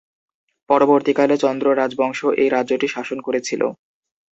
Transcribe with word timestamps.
পরবর্তীকালে 0.69 1.35
চন্দ্র 1.43 1.65
রাজবংশ 1.73 2.19
এই 2.41 2.49
রাজ্যটি 2.49 2.87
শাসন 2.87 3.17
করেছিল। 3.27 3.61